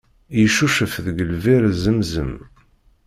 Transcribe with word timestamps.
Yeccucef 0.39 0.93
deg 1.05 1.17
lbir 1.31 1.63
zemzem. 1.83 2.33